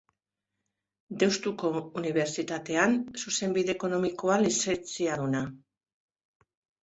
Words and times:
Deustuko 1.23 1.69
Unibertsitatean 2.01 2.95
Zuzenbide 3.23 3.75
ekonomikoan 3.79 4.43
lizentziaduna. 4.45 5.43